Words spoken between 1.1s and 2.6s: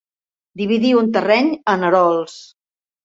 terreny en erols.